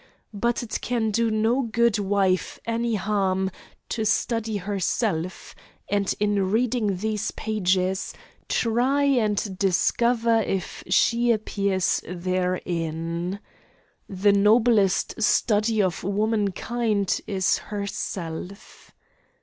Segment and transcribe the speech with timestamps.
[0.33, 3.51] But it can do no good wife any harm
[3.89, 5.53] to study herself,
[5.87, 8.11] and in reading these pages,
[8.49, 13.39] try and discover if she appears therein.
[14.09, 18.91] The noblest study of womankind is herself.